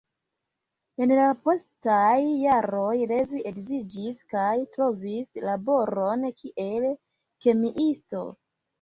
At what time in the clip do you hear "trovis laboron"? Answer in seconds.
4.75-6.29